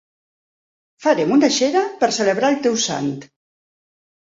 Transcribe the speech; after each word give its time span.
Farem 1.05 1.35
una 1.35 1.51
xera 1.59 1.85
per 2.01 2.11
celebrar 2.17 2.51
el 2.55 2.59
teu 2.67 2.83
sant. 2.89 3.15